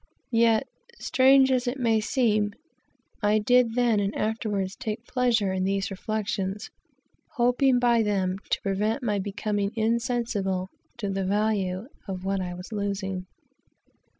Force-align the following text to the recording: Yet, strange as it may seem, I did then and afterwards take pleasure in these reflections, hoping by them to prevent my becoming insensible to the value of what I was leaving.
Yet, 0.31 0.65
strange 0.97 1.51
as 1.51 1.67
it 1.67 1.77
may 1.77 1.99
seem, 1.99 2.55
I 3.21 3.37
did 3.37 3.75
then 3.75 3.99
and 3.99 4.15
afterwards 4.15 4.75
take 4.75 5.05
pleasure 5.05 5.53
in 5.53 5.63
these 5.63 5.91
reflections, 5.91 6.71
hoping 7.35 7.77
by 7.77 8.01
them 8.01 8.39
to 8.49 8.61
prevent 8.63 9.03
my 9.03 9.19
becoming 9.19 9.71
insensible 9.75 10.69
to 10.97 11.11
the 11.11 11.23
value 11.23 11.85
of 12.07 12.25
what 12.25 12.41
I 12.41 12.55
was 12.55 12.71
leaving. 12.73 13.27